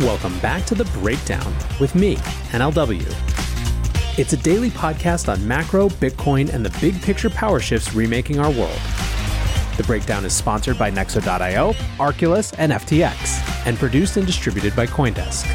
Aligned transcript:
Welcome 0.00 0.38
back 0.38 0.64
to 0.64 0.74
The 0.74 0.86
Breakdown 0.98 1.54
with 1.78 1.94
me, 1.94 2.16
NLW. 2.52 3.04
It's 4.18 4.32
a 4.32 4.36
daily 4.38 4.70
podcast 4.70 5.30
on 5.30 5.46
macro, 5.46 5.90
Bitcoin, 5.90 6.50
and 6.54 6.64
the 6.64 6.74
big 6.80 7.02
picture 7.02 7.28
power 7.28 7.60
shifts 7.60 7.92
remaking 7.92 8.38
our 8.38 8.50
world. 8.50 8.80
The 9.76 9.84
Breakdown 9.86 10.24
is 10.24 10.32
sponsored 10.32 10.78
by 10.78 10.90
Nexo.io, 10.90 11.74
Arculus, 11.98 12.54
and 12.56 12.72
FTX, 12.72 13.66
and 13.66 13.76
produced 13.76 14.16
and 14.16 14.26
distributed 14.26 14.74
by 14.74 14.86
Coindesk. 14.86 15.46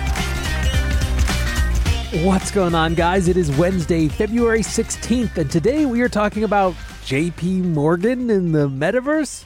What's 2.23 2.51
going 2.51 2.75
on, 2.75 2.93
guys? 2.93 3.27
It 3.27 3.37
is 3.37 3.49
Wednesday, 3.57 4.07
February 4.07 4.61
16th, 4.61 5.39
and 5.39 5.49
today 5.49 5.87
we 5.87 6.01
are 6.01 6.09
talking 6.09 6.43
about 6.43 6.75
JP 7.05 7.63
Morgan 7.63 8.29
in 8.29 8.51
the 8.51 8.69
metaverse. 8.69 9.43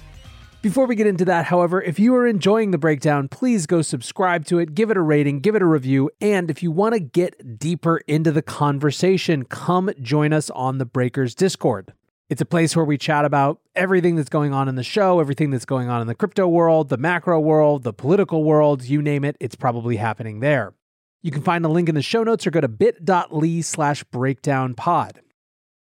Before 0.61 0.85
we 0.87 0.97
get 0.97 1.07
into 1.07 1.23
that, 1.23 1.45
however, 1.45 1.81
if 1.81 1.99
you 1.99 2.13
are 2.15 2.27
enjoying 2.27 2.71
the 2.71 2.77
breakdown, 2.77 3.29
please 3.29 3.65
go 3.65 3.81
subscribe 3.81 4.43
to 4.47 4.59
it, 4.59 4.75
give 4.75 4.91
it 4.91 4.97
a 4.97 5.01
rating, 5.01 5.39
give 5.39 5.55
it 5.55 5.61
a 5.61 5.65
review, 5.65 6.11
and 6.19 6.51
if 6.51 6.61
you 6.61 6.69
want 6.69 6.93
to 6.95 6.99
get 6.99 7.57
deeper 7.57 7.99
into 8.07 8.29
the 8.29 8.41
conversation, 8.41 9.45
come 9.45 9.89
join 10.01 10.33
us 10.33 10.49
on 10.49 10.77
the 10.77 10.83
Breakers 10.83 11.33
Discord. 11.33 11.93
It's 12.29 12.41
a 12.41 12.45
place 12.45 12.75
where 12.75 12.83
we 12.83 12.97
chat 12.97 13.23
about 13.23 13.61
everything 13.73 14.17
that's 14.17 14.27
going 14.27 14.53
on 14.53 14.67
in 14.67 14.75
the 14.75 14.83
show, 14.83 15.21
everything 15.21 15.49
that's 15.49 15.63
going 15.63 15.87
on 15.87 16.01
in 16.01 16.07
the 16.07 16.13
crypto 16.13 16.45
world, 16.45 16.89
the 16.89 16.97
macro 16.97 17.39
world, 17.39 17.83
the 17.83 17.93
political 17.93 18.43
world, 18.43 18.83
you 18.83 19.01
name 19.01 19.23
it, 19.23 19.37
it's 19.39 19.55
probably 19.55 19.95
happening 19.95 20.41
there. 20.41 20.73
You 21.21 21.31
can 21.31 21.41
find 21.41 21.63
a 21.63 21.69
link 21.69 21.87
in 21.87 21.95
the 21.95 22.01
show 22.01 22.25
notes 22.25 22.45
or 22.45 22.51
go 22.51 22.59
to 22.59 22.67
bit.ly 22.67 23.61
slash 23.61 24.03
breakdown 24.03 24.75
pod. 24.75 25.21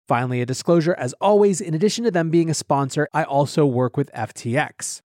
Finally, 0.08 0.40
a 0.42 0.46
disclosure 0.46 0.94
as 1.00 1.14
always, 1.20 1.60
in 1.60 1.74
addition 1.74 2.04
to 2.04 2.12
them 2.12 2.30
being 2.30 2.50
a 2.50 2.54
sponsor, 2.54 3.08
I 3.14 3.24
also 3.24 3.66
work 3.66 3.98
with 3.98 4.12
FTX. 4.14 5.02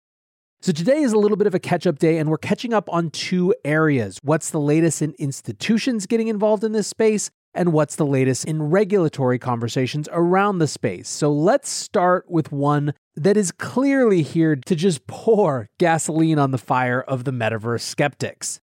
So 0.61 0.73
today 0.73 0.99
is 0.99 1.15
a 1.15 1.19
little 1.19 1.39
bit 1.39 1.47
of 1.47 1.55
a 1.55 1.59
catch 1.59 1.87
up 1.87 1.99
day, 1.99 2.19
and 2.19 2.29
we're 2.29 2.37
catching 2.37 2.75
up 2.75 2.87
on 2.92 3.09
two 3.09 3.55
areas. 3.65 4.19
What's 4.23 4.51
the 4.51 4.61
latest 4.61 5.01
in 5.01 5.15
institutions 5.19 6.07
getting 6.07 6.29
involved 6.29 6.65
in 6.65 6.73
this 6.73 6.87
space? 6.87 7.31
And 7.55 7.73
what's 7.73 7.97
the 7.97 8.05
latest 8.05 8.45
in 8.45 8.62
regulatory 8.65 9.39
conversations 9.39 10.07
around 10.12 10.59
the 10.59 10.69
space? 10.69 11.09
So 11.09 11.33
let's 11.33 11.70
start 11.70 12.31
with 12.31 12.53
one 12.53 12.92
that 13.17 13.39
is 13.39 13.53
clearly 13.53 14.23
here 14.23 14.55
to 14.55 14.77
just 14.77 15.07
pour 15.07 15.70
gasoline 15.79 16.39
on 16.39 16.51
the 16.51 16.59
fire 16.59 17.01
of 17.01 17.25
the 17.25 17.33
metaverse 17.33 17.81
skeptics. 17.81 18.61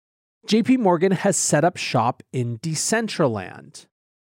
JP 0.46 0.78
Morgan 0.80 1.12
has 1.12 1.36
set 1.36 1.64
up 1.64 1.78
shop 1.78 2.22
in 2.32 2.58
Decentraland. 2.58 3.86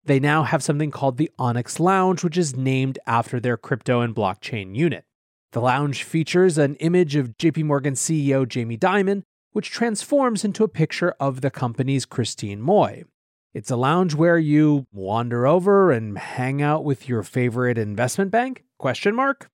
They 0.09 0.19
now 0.19 0.43
have 0.43 0.63
something 0.63 0.91
called 0.91 1.19
the 1.19 1.31
Onyx 1.39 1.79
Lounge, 1.79 2.25
which 2.25 2.39
is 2.39 2.57
named 2.57 2.99
after 3.07 3.39
their 3.39 3.59
crypto 3.59 4.01
and 4.01 4.15
blockchain 4.15 4.75
unit. 4.75 5.05
The 5.53 5.61
lounge 5.61 6.03
features 6.03 6.57
an 6.57 6.77
image 6.77 7.15
of 7.15 7.37
JP 7.37 7.65
Morgan 7.65 7.93
CEO 7.93 8.49
Jamie 8.49 8.79
Dimon, 8.79 9.25
which 9.53 9.71
transforms 9.71 10.47
into 10.47 10.65
a 10.65 10.69
picture 10.69 11.15
of 11.21 11.43
the 11.43 11.51
company's 11.51 12.07
Christine 12.07 12.63
Moy. 12.63 13.05
It's 13.53 13.71
a 13.71 13.77
lounge 13.77 14.15
where 14.15 14.39
you 14.39 14.87
wander 14.95 15.47
over 15.47 15.93
and 15.93 16.17
hang 16.17 16.63
out 16.63 16.85
with 16.85 17.07
your 17.07 17.23
favorite 17.23 17.77
investment 17.77 18.31
bank? 18.31 18.65
Question 18.79 19.15
mark. 19.15 19.51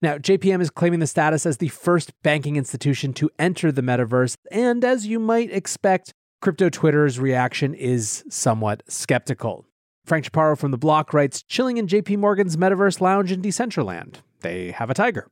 Now, 0.00 0.16
JPM 0.16 0.60
is 0.60 0.70
claiming 0.70 1.00
the 1.00 1.08
status 1.08 1.44
as 1.44 1.56
the 1.56 1.70
first 1.70 2.12
banking 2.22 2.54
institution 2.54 3.12
to 3.14 3.30
enter 3.36 3.72
the 3.72 3.82
metaverse, 3.82 4.36
and 4.52 4.84
as 4.84 5.08
you 5.08 5.18
might 5.18 5.52
expect, 5.52 6.14
crypto 6.40 6.68
Twitter's 6.68 7.18
reaction 7.18 7.74
is 7.74 8.22
somewhat 8.28 8.84
skeptical. 8.86 9.64
Frank 10.08 10.24
Chaparro 10.24 10.56
from 10.56 10.70
The 10.70 10.78
Block 10.78 11.12
writes 11.12 11.42
Chilling 11.42 11.76
in 11.76 11.86
JP 11.86 12.16
Morgan's 12.16 12.56
Metaverse 12.56 13.02
Lounge 13.02 13.30
in 13.30 13.42
Decentraland. 13.42 14.16
They 14.40 14.70
have 14.70 14.88
a 14.88 14.94
tiger. 14.94 15.28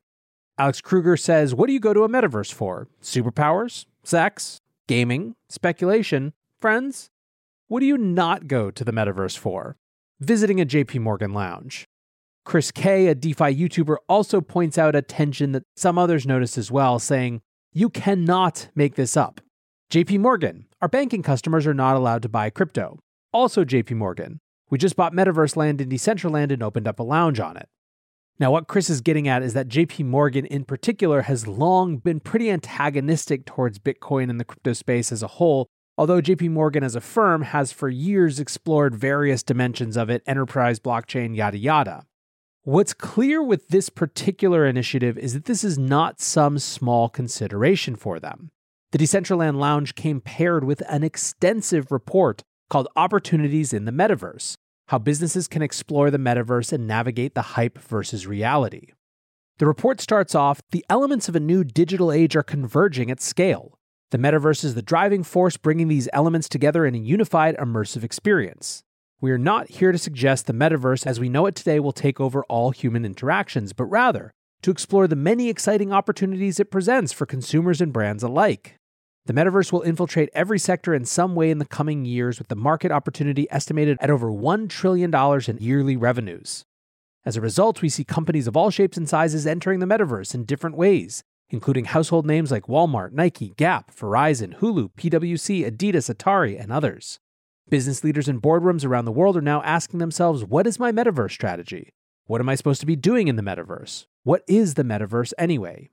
Alex 0.58 0.82
Kruger 0.82 1.16
says, 1.16 1.54
What 1.54 1.68
do 1.68 1.72
you 1.72 1.80
go 1.80 1.94
to 1.94 2.04
a 2.04 2.10
metaverse 2.10 2.52
for? 2.52 2.86
Superpowers? 3.02 3.86
Sex? 4.04 4.60
Gaming? 4.86 5.34
Speculation? 5.48 6.34
Friends? 6.60 7.08
What 7.68 7.80
do 7.80 7.86
you 7.86 7.96
not 7.96 8.48
go 8.48 8.70
to 8.70 8.84
the 8.84 8.92
metaverse 8.92 9.38
for? 9.38 9.78
Visiting 10.20 10.60
a 10.60 10.66
JP 10.66 11.00
Morgan 11.00 11.32
lounge. 11.32 11.86
Chris 12.44 12.70
K, 12.70 13.06
a 13.06 13.14
DeFi 13.14 13.56
YouTuber, 13.56 13.96
also 14.10 14.42
points 14.42 14.76
out 14.76 14.94
a 14.94 15.00
tension 15.00 15.52
that 15.52 15.62
some 15.74 15.96
others 15.96 16.26
notice 16.26 16.58
as 16.58 16.70
well, 16.70 16.98
saying, 16.98 17.40
You 17.72 17.88
cannot 17.88 18.68
make 18.74 18.94
this 18.94 19.16
up. 19.16 19.40
JP 19.90 20.20
Morgan, 20.20 20.66
our 20.82 20.88
banking 20.88 21.22
customers 21.22 21.66
are 21.66 21.72
not 21.72 21.96
allowed 21.96 22.20
to 22.20 22.28
buy 22.28 22.50
crypto. 22.50 22.98
Also, 23.32 23.64
JP 23.64 23.92
Morgan, 23.92 24.38
we 24.70 24.78
just 24.78 24.96
bought 24.96 25.12
Metaverse 25.12 25.56
Land 25.56 25.80
in 25.80 25.88
Decentraland 25.88 26.52
and 26.52 26.62
opened 26.62 26.88
up 26.88 26.98
a 26.98 27.04
lounge 27.04 27.40
on 27.40 27.56
it. 27.56 27.68
Now, 28.38 28.50
what 28.50 28.68
Chris 28.68 28.90
is 28.90 29.00
getting 29.00 29.28
at 29.28 29.42
is 29.42 29.54
that 29.54 29.68
JP 29.68 30.06
Morgan 30.06 30.44
in 30.44 30.64
particular 30.64 31.22
has 31.22 31.46
long 31.46 31.96
been 31.96 32.20
pretty 32.20 32.50
antagonistic 32.50 33.46
towards 33.46 33.78
Bitcoin 33.78 34.28
and 34.28 34.38
the 34.38 34.44
crypto 34.44 34.74
space 34.74 35.10
as 35.10 35.22
a 35.22 35.26
whole, 35.28 35.68
although 35.96 36.20
JP 36.20 36.50
Morgan 36.50 36.84
as 36.84 36.94
a 36.94 37.00
firm 37.00 37.42
has 37.42 37.72
for 37.72 37.88
years 37.88 38.38
explored 38.38 38.94
various 38.94 39.42
dimensions 39.42 39.96
of 39.96 40.10
it, 40.10 40.22
enterprise, 40.26 40.78
blockchain, 40.78 41.34
yada 41.34 41.56
yada. 41.56 42.04
What's 42.62 42.92
clear 42.92 43.42
with 43.42 43.68
this 43.68 43.88
particular 43.88 44.66
initiative 44.66 45.16
is 45.16 45.32
that 45.32 45.44
this 45.44 45.64
is 45.64 45.78
not 45.78 46.20
some 46.20 46.58
small 46.58 47.08
consideration 47.08 47.96
for 47.96 48.18
them. 48.18 48.50
The 48.92 48.98
Decentraland 48.98 49.56
Lounge 49.56 49.94
came 49.94 50.20
paired 50.20 50.64
with 50.64 50.82
an 50.88 51.04
extensive 51.04 51.90
report 51.90 52.42
called 52.68 52.88
Opportunities 52.96 53.72
in 53.72 53.84
the 53.84 53.92
Metaverse 53.92 54.54
How 54.88 54.98
Businesses 54.98 55.48
Can 55.48 55.62
Explore 55.62 56.10
the 56.10 56.18
Metaverse 56.18 56.72
and 56.72 56.86
Navigate 56.86 57.34
the 57.34 57.42
Hype 57.42 57.78
versus 57.78 58.26
Reality. 58.26 58.88
The 59.58 59.66
report 59.66 60.00
starts 60.00 60.34
off 60.34 60.60
The 60.70 60.84
elements 60.90 61.28
of 61.28 61.36
a 61.36 61.40
new 61.40 61.64
digital 61.64 62.12
age 62.12 62.36
are 62.36 62.42
converging 62.42 63.10
at 63.10 63.20
scale. 63.20 63.78
The 64.10 64.18
metaverse 64.18 64.64
is 64.64 64.74
the 64.74 64.82
driving 64.82 65.22
force 65.22 65.56
bringing 65.56 65.88
these 65.88 66.08
elements 66.12 66.48
together 66.48 66.86
in 66.86 66.94
a 66.94 66.98
unified, 66.98 67.56
immersive 67.56 68.04
experience. 68.04 68.82
We 69.20 69.32
are 69.32 69.38
not 69.38 69.70
here 69.70 69.92
to 69.92 69.98
suggest 69.98 70.46
the 70.46 70.52
metaverse 70.52 71.06
as 71.06 71.18
we 71.18 71.28
know 71.28 71.46
it 71.46 71.54
today 71.54 71.80
will 71.80 71.92
take 71.92 72.20
over 72.20 72.44
all 72.44 72.70
human 72.70 73.04
interactions, 73.04 73.72
but 73.72 73.86
rather 73.86 74.30
to 74.62 74.70
explore 74.70 75.08
the 75.08 75.16
many 75.16 75.48
exciting 75.48 75.92
opportunities 75.92 76.60
it 76.60 76.70
presents 76.70 77.12
for 77.12 77.24
consumers 77.24 77.80
and 77.80 77.92
brands 77.92 78.22
alike. 78.22 78.76
The 79.26 79.32
metaverse 79.32 79.72
will 79.72 79.82
infiltrate 79.82 80.30
every 80.34 80.58
sector 80.60 80.94
in 80.94 81.04
some 81.04 81.34
way 81.34 81.50
in 81.50 81.58
the 81.58 81.64
coming 81.64 82.04
years, 82.04 82.38
with 82.38 82.46
the 82.46 82.54
market 82.54 82.92
opportunity 82.92 83.48
estimated 83.50 83.98
at 84.00 84.08
over 84.08 84.28
$1 84.28 84.68
trillion 84.68 85.12
in 85.12 85.58
yearly 85.58 85.96
revenues. 85.96 86.64
As 87.24 87.36
a 87.36 87.40
result, 87.40 87.82
we 87.82 87.88
see 87.88 88.04
companies 88.04 88.46
of 88.46 88.56
all 88.56 88.70
shapes 88.70 88.96
and 88.96 89.08
sizes 89.08 89.44
entering 89.44 89.80
the 89.80 89.86
metaverse 89.86 90.32
in 90.32 90.44
different 90.44 90.76
ways, 90.76 91.24
including 91.50 91.86
household 91.86 92.24
names 92.24 92.52
like 92.52 92.68
Walmart, 92.68 93.10
Nike, 93.10 93.52
Gap, 93.56 93.92
Verizon, 93.92 94.56
Hulu, 94.60 94.90
PwC, 94.96 95.68
Adidas, 95.68 96.08
Atari, 96.08 96.60
and 96.60 96.72
others. 96.72 97.18
Business 97.68 98.04
leaders 98.04 98.28
in 98.28 98.40
boardrooms 98.40 98.84
around 98.84 99.06
the 99.06 99.12
world 99.12 99.36
are 99.36 99.42
now 99.42 99.60
asking 99.62 99.98
themselves 99.98 100.44
what 100.44 100.68
is 100.68 100.78
my 100.78 100.92
metaverse 100.92 101.32
strategy? 101.32 101.90
What 102.26 102.40
am 102.40 102.48
I 102.48 102.54
supposed 102.54 102.80
to 102.80 102.86
be 102.86 102.94
doing 102.94 103.26
in 103.26 103.34
the 103.34 103.42
metaverse? 103.42 104.06
What 104.22 104.44
is 104.46 104.74
the 104.74 104.84
metaverse 104.84 105.32
anyway? 105.36 105.90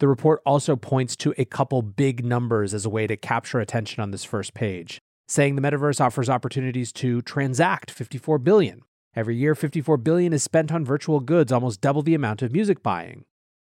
The 0.00 0.08
report 0.08 0.40
also 0.46 0.76
points 0.76 1.14
to 1.16 1.34
a 1.36 1.44
couple 1.44 1.82
big 1.82 2.24
numbers 2.24 2.72
as 2.72 2.86
a 2.86 2.90
way 2.90 3.06
to 3.06 3.18
capture 3.18 3.60
attention 3.60 4.02
on 4.02 4.12
this 4.12 4.24
first 4.24 4.54
page, 4.54 4.98
saying 5.28 5.56
the 5.56 5.62
metaverse 5.62 6.00
offers 6.00 6.30
opportunities 6.30 6.90
to 6.94 7.20
transact 7.20 7.90
54 7.90 8.38
billion. 8.38 8.80
Every 9.14 9.36
year 9.36 9.54
54 9.54 9.98
billion 9.98 10.32
is 10.32 10.42
spent 10.42 10.72
on 10.72 10.86
virtual 10.86 11.20
goods, 11.20 11.52
almost 11.52 11.82
double 11.82 12.00
the 12.00 12.14
amount 12.14 12.40
of 12.40 12.50
music 12.50 12.82
buying. 12.82 13.24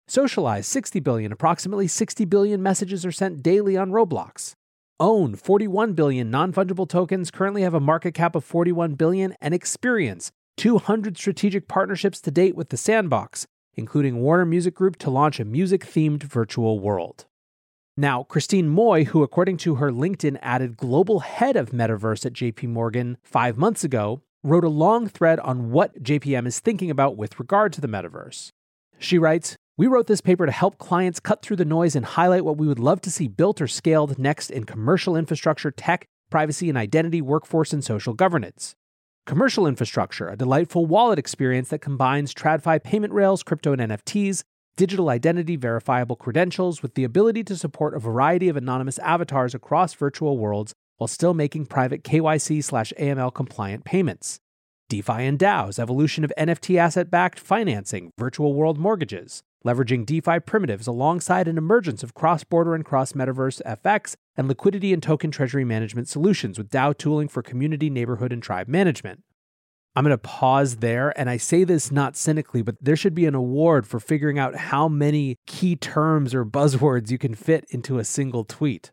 Socialize 0.09 0.67
60 0.67 0.99
billion, 0.99 1.31
approximately 1.31 1.87
60 1.87 2.25
billion 2.25 2.61
messages 2.61 3.07
are 3.07 3.13
sent 3.13 3.41
daily 3.41 3.77
on 3.77 3.93
Roblox. 3.93 4.55
Own 4.99 5.37
41 5.37 5.93
billion 5.93 6.33
non-fungible 6.33 6.89
tokens 6.89 7.31
currently 7.31 7.63
have 7.63 7.75
a 7.75 7.81
market 7.81 8.13
cap 8.13 8.35
of 8.35 8.45
41 8.45 8.95
billion 8.95 9.37
and 9.41 9.55
experience 9.55 10.33
200 10.57 11.17
strategic 11.17 11.69
partnerships 11.69 12.21
to 12.21 12.33
date 12.33 12.57
with 12.57 12.71
the 12.71 12.77
Sandbox, 12.77 13.47
including 13.77 14.21
Warner 14.21 14.45
Music 14.45 14.75
Group, 14.75 14.97
to 14.99 15.11
launch 15.11 15.41
a 15.41 15.45
music 15.45 15.85
themed 15.85 16.23
virtual 16.23 16.81
world. 16.81 17.27
Now, 17.97 18.25
Christine 18.25 18.69
Moy, 18.69 19.05
who 19.05 19.23
according 19.23 19.59
to 19.59 19.77
her 19.77 19.93
LinkedIn 19.93 20.39
added 20.43 20.77
global 20.77 21.21
head 21.21 21.55
of 21.55 21.71
metaverse 21.71 22.27
at 22.27 22.33
JP 22.33 22.69
Morgan 22.69 23.19
five 23.23 23.57
months 23.57 23.85
ago, 23.85 24.23
wrote 24.43 24.65
a 24.65 24.69
long 24.69 25.07
thread 25.09 25.39
on 25.41 25.71
what 25.71 26.03
JPM 26.03 26.47
is 26.47 26.59
thinking 26.59 26.91
about 26.91 27.17
with 27.17 27.39
regard 27.39 27.73
to 27.73 27.81
the 27.81 27.89
metaverse. 27.89 28.51
She 28.99 29.17
writes, 29.19 29.57
We 29.77 29.87
wrote 29.87 30.07
this 30.07 30.21
paper 30.21 30.45
to 30.45 30.53
help 30.53 30.79
clients 30.79 31.21
cut 31.21 31.43
through 31.43 31.57
the 31.57 31.65
noise 31.65 31.95
and 31.95 32.05
highlight 32.05 32.45
what 32.45 32.59
we 32.59 32.67
would 32.67 32.79
love 32.79 33.01
to 33.03 33.11
see 33.11 33.29
built 33.29 33.61
or 33.61 33.69
scaled 33.69 34.19
next 34.19 34.51
in 34.51 34.65
commercial 34.65 35.17
infrastructure, 35.17 35.71
tech, 35.71 36.05
privacy 36.31 36.69
and 36.69 36.77
identity, 36.77 37.23
workforce, 37.23 37.73
and 37.73 37.85
social 37.85 38.13
governance. 38.13 38.75
Commercial 39.27 39.67
infrastructure, 39.67 40.29
a 40.29 40.37
delightful 40.37 40.85
wallet 40.85 41.19
experience 41.19 41.71
that 41.71 41.79
combines 41.79 42.35
TradFi 42.35 42.83
payment 42.83 43.11
rails, 43.11 43.43
crypto 43.43 43.73
and 43.73 43.81
NFTs, 43.81 44.43
digital 44.77 45.09
identity, 45.09 45.57
verifiable 45.57 46.15
credentials, 46.15 46.83
with 46.83 46.93
the 46.95 47.05
ability 47.05 47.43
to 47.45 47.57
support 47.57 47.95
a 47.95 47.99
variety 47.99 48.51
of 48.51 48.57
anonymous 48.59 48.99
avatars 48.99 49.55
across 49.55 49.95
virtual 49.95 50.37
worlds 50.37 50.75
while 50.99 51.09
still 51.09 51.33
making 51.33 51.65
private 51.65 52.05
KYC 52.05 52.63
slash 52.63 52.93
AML 53.01 53.33
compliant 53.33 53.87
payments. 53.87 54.41
DeFi 54.95 55.27
and 55.27 55.41
DAOs, 55.41 55.81
evolution 55.81 56.23
of 56.23 56.33
NFT 56.39 56.79
asset 56.79 57.11
backed 57.11 57.41
financing, 57.41 58.13
virtual 58.17 58.55
world 58.55 58.79
mortgages, 58.79 59.43
leveraging 59.67 60.07
DeFi 60.07 60.39
primitives 60.39 60.87
alongside 60.87 61.49
an 61.49 61.59
emergence 61.59 62.05
of 62.05 62.15
cross 62.15 62.45
border 62.45 62.77
and 62.77 62.85
cross 62.85 63.13
metaverse 63.13 63.61
FX 63.67 64.15
and 64.37 64.47
liquidity 64.47 64.93
and 64.93 65.03
token 65.03 65.33
treasury 65.33 65.65
management 65.65 66.07
solutions 66.07 66.59
with 66.59 66.71
DAO 66.71 66.97
tooling 66.97 67.27
for 67.27 67.43
community, 67.43 67.91
neighborhood, 67.91 68.33
and 68.33 68.41
tribe 68.41 68.69
management. 68.69 69.25
I'm 69.97 70.05
going 70.05 70.11
to 70.13 70.19
pause 70.19 70.77
there, 70.77 71.13
and 71.19 71.29
I 71.29 71.39
say 71.39 71.65
this 71.65 71.91
not 71.91 72.15
cynically, 72.15 72.63
but 72.63 72.77
there 72.81 72.95
should 72.95 73.17
be 73.17 73.27
an 73.27 73.35
award 73.35 73.89
for 73.89 73.99
figuring 73.99 74.39
out 74.39 74.55
how 74.55 74.87
many 74.87 75.39
key 75.49 75.75
terms 75.75 76.37
or 76.37 76.45
buzzwords 76.45 77.11
you 77.11 77.19
can 77.19 77.35
fit 77.35 77.65
into 77.71 77.99
a 77.99 78.05
single 78.05 78.45
tweet. 78.45 78.93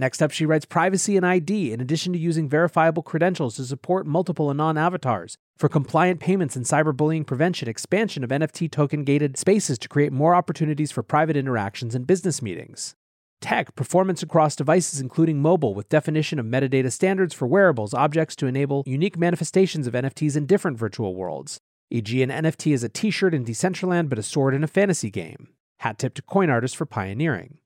Next 0.00 0.22
up, 0.22 0.30
she 0.30 0.46
writes 0.46 0.64
privacy 0.64 1.18
and 1.18 1.26
ID, 1.26 1.74
in 1.74 1.80
addition 1.82 2.14
to 2.14 2.18
using 2.18 2.48
verifiable 2.48 3.02
credentials 3.02 3.56
to 3.56 3.64
support 3.64 4.06
multiple 4.06 4.48
Anon 4.48 4.78
avatars, 4.78 5.36
for 5.58 5.68
compliant 5.68 6.20
payments 6.20 6.56
and 6.56 6.64
cyberbullying 6.64 7.26
prevention, 7.26 7.68
expansion 7.68 8.24
of 8.24 8.30
NFT 8.30 8.70
token 8.70 9.04
gated 9.04 9.36
spaces 9.36 9.78
to 9.78 9.90
create 9.90 10.10
more 10.10 10.34
opportunities 10.34 10.90
for 10.90 11.02
private 11.02 11.36
interactions 11.36 11.94
and 11.94 12.06
business 12.06 12.40
meetings. 12.40 12.94
Tech, 13.42 13.74
performance 13.74 14.22
across 14.22 14.56
devices, 14.56 15.02
including 15.02 15.42
mobile, 15.42 15.74
with 15.74 15.90
definition 15.90 16.38
of 16.38 16.46
metadata 16.46 16.90
standards 16.90 17.34
for 17.34 17.46
wearables, 17.46 17.92
objects 17.92 18.34
to 18.36 18.46
enable 18.46 18.82
unique 18.86 19.18
manifestations 19.18 19.86
of 19.86 19.92
NFTs 19.92 20.34
in 20.34 20.46
different 20.46 20.78
virtual 20.78 21.14
worlds, 21.14 21.58
e.g., 21.90 22.22
an 22.22 22.30
NFT 22.30 22.72
is 22.72 22.82
a 22.82 22.88
t 22.88 23.10
shirt 23.10 23.34
in 23.34 23.44
Decentraland 23.44 24.08
but 24.08 24.18
a 24.18 24.22
sword 24.22 24.54
in 24.54 24.64
a 24.64 24.66
fantasy 24.66 25.10
game. 25.10 25.48
Hat 25.80 25.98
tip 25.98 26.14
to 26.14 26.22
coin 26.22 26.48
artists 26.48 26.74
for 26.74 26.86
pioneering. 26.86 27.58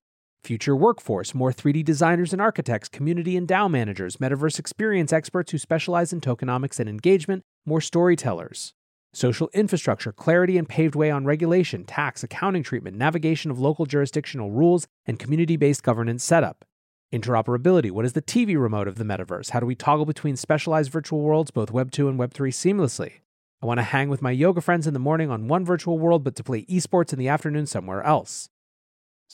Future 0.45 0.77
workforce, 0.77 1.35
more 1.35 1.51
3D 1.51 1.83
designers 1.83 2.35
and 2.35 2.43
architects, 2.43 2.91
community 2.91 3.35
and 3.35 3.49
DAO 3.49 3.71
managers, 3.71 4.19
metaverse 4.19 4.59
experience 4.59 5.11
experts 5.11 5.53
who 5.53 5.57
specialize 5.57 6.13
in 6.13 6.21
tokenomics 6.21 6.79
and 6.79 6.87
engagement, 6.87 7.43
more 7.65 7.81
storytellers. 7.81 8.75
Social 9.15 9.49
infrastructure, 9.55 10.13
clarity 10.13 10.59
and 10.59 10.69
paved 10.69 10.95
way 10.95 11.11
on 11.11 11.25
regulation, 11.25 11.85
tax, 11.85 12.23
accounting 12.23 12.63
treatment, 12.63 12.95
navigation 12.95 13.51
of 13.51 13.59
local 13.59 13.87
jurisdictional 13.87 14.51
rules, 14.51 14.87
and 15.07 15.19
community 15.19 15.57
based 15.57 15.83
governance 15.83 16.23
setup. 16.23 16.67
Interoperability, 17.11 17.91
what 17.91 18.05
is 18.05 18.13
the 18.13 18.21
TV 18.21 18.61
remote 18.61 18.87
of 18.87 18.97
the 18.97 19.05
metaverse? 19.05 19.49
How 19.51 19.61
do 19.61 19.67
we 19.67 19.75
toggle 19.75 20.05
between 20.05 20.37
specialized 20.37 20.91
virtual 20.91 21.23
worlds, 21.23 21.53
both 21.53 21.71
Web 21.71 21.91
2 21.91 22.07
and 22.07 22.19
Web 22.19 22.35
3, 22.35 22.53
seamlessly? 22.53 23.13
I 23.63 23.67
want 23.67 23.79
to 23.79 23.85
hang 23.85 24.11
with 24.11 24.21
my 24.21 24.33
yoga 24.33 24.61
friends 24.61 24.87
in 24.87 24.93
the 24.93 25.01
morning 25.01 25.31
on 25.31 25.49
one 25.49 25.65
virtual 25.65 25.99
world, 25.99 26.23
but 26.23 26.37
to 26.37 26.45
play 26.45 26.67
esports 26.67 27.15
in 27.15 27.19
the 27.19 27.29
afternoon 27.29 27.65
somewhere 27.65 28.03
else. 28.03 28.51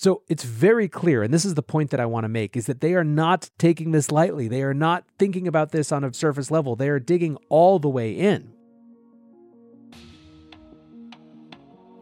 So 0.00 0.23
it's 0.29 0.44
very 0.44 0.88
clear, 0.88 1.23
and 1.23 1.31
this 1.31 1.44
is 1.44 1.56
the 1.56 1.62
point 1.62 1.91
that 1.91 2.00
I 2.00 2.06
want 2.06 2.25
to 2.25 2.29
make, 2.29 2.56
is 2.56 2.64
that 2.64 2.81
they 2.81 2.94
are 2.94 3.05
not 3.05 3.50
taking 3.58 3.91
this 3.91 4.11
lightly. 4.11 4.49
They 4.49 4.62
are 4.62 4.73
not 4.73 5.05
thinking 5.19 5.47
about 5.47 5.73
this 5.73 5.93
on 5.93 6.05
a 6.05 6.14
surface 6.14 6.50
level. 6.50 6.75
They 6.75 6.88
are 6.88 6.99
digging 6.99 7.37
all 7.50 7.79
the 7.79 7.91
way 7.91 8.11
in. 8.12 8.50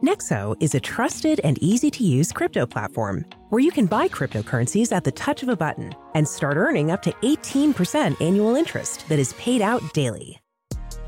Nexo 0.01 0.55
is 0.61 0.73
a 0.75 0.79
trusted 0.79 1.41
and 1.43 1.61
easy 1.61 1.91
to 1.91 2.05
use 2.05 2.31
crypto 2.31 2.65
platform 2.65 3.25
where 3.49 3.59
you 3.59 3.69
can 3.69 3.85
buy 3.85 4.07
cryptocurrencies 4.07 4.93
at 4.93 5.03
the 5.03 5.11
touch 5.11 5.43
of 5.43 5.49
a 5.49 5.57
button 5.57 5.93
and 6.15 6.25
start 6.25 6.55
earning 6.55 6.91
up 6.91 7.01
to 7.01 7.11
18% 7.11 8.21
annual 8.21 8.55
interest 8.55 9.09
that 9.09 9.19
is 9.19 9.33
paid 9.33 9.61
out 9.61 9.83
daily. 9.93 10.39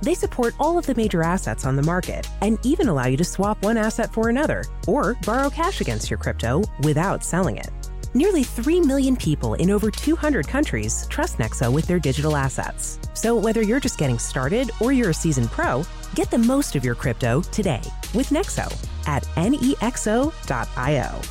They 0.02 0.14
support 0.14 0.56
all 0.60 0.78
of 0.78 0.86
the 0.86 0.96
major 0.96 1.24
assets 1.24 1.66
on 1.66 1.76
the 1.76 1.84
market 1.84 2.28
and 2.42 2.58
even 2.64 2.88
allow 2.88 3.08
you 3.08 3.18
to 3.18 3.24
swap 3.24 3.62
one 3.64 3.78
asset 3.78 4.12
for 4.12 4.30
another 4.30 4.66
or 4.88 5.16
borrow 5.26 5.50
cash 5.50 5.82
against 5.82 6.10
your 6.10 6.18
crypto 6.18 6.64
without 6.84 7.24
selling 7.24 7.58
it. 7.58 7.70
Nearly 8.14 8.44
3 8.44 8.82
million 8.82 9.16
people 9.16 9.54
in 9.54 9.70
over 9.70 9.90
200 9.90 10.48
countries 10.48 11.06
trust 11.10 11.38
Nexo 11.38 11.72
with 11.72 11.88
their 11.88 12.00
digital 12.00 12.36
assets. 12.36 13.00
So 13.14 13.36
whether 13.36 13.62
you're 13.62 13.80
just 13.80 13.98
getting 13.98 14.20
started 14.20 14.72
or 14.82 14.92
you're 14.92 15.12
a 15.12 15.14
seasoned 15.14 15.50
pro, 15.50 15.84
get 16.16 16.30
the 16.30 16.38
most 16.38 16.76
of 16.76 16.84
your 16.84 16.96
crypto 16.96 17.42
today 17.42 17.82
with 18.14 18.30
Nexo 18.30 18.68
at 19.08 19.24
nexo.io. 19.36 21.22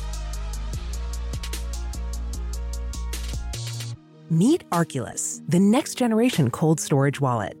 Meet 4.29 4.69
Arculus, 4.69 5.41
the 5.49 5.59
next 5.59 5.95
generation 5.95 6.49
cold 6.49 6.79
storage 6.79 7.19
wallet. 7.19 7.60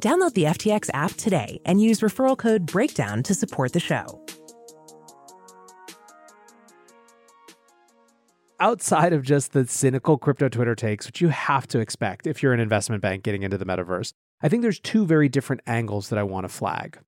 Download 0.00 0.34
the 0.34 0.44
FTX 0.44 0.90
app 0.92 1.12
today 1.14 1.60
and 1.64 1.80
use 1.80 2.00
referral 2.00 2.36
code 2.36 2.66
BREAKDOWN 2.66 3.24
to 3.24 3.34
support 3.34 3.72
the 3.72 3.80
show. 3.80 4.20
Outside 8.58 9.12
of 9.12 9.22
just 9.22 9.52
the 9.52 9.66
cynical 9.66 10.16
crypto 10.16 10.48
Twitter 10.48 10.74
takes, 10.74 11.06
which 11.06 11.20
you 11.20 11.28
have 11.28 11.66
to 11.68 11.78
expect 11.78 12.26
if 12.26 12.42
you're 12.42 12.54
an 12.54 12.60
investment 12.60 13.02
bank 13.02 13.22
getting 13.22 13.42
into 13.42 13.58
the 13.58 13.66
metaverse, 13.66 14.12
I 14.42 14.48
think 14.48 14.62
there's 14.62 14.80
two 14.80 15.04
very 15.04 15.28
different 15.28 15.62
angles 15.66 16.08
that 16.08 16.18
I 16.18 16.22
want 16.22 16.44
to 16.44 16.48
flag. 16.48 16.98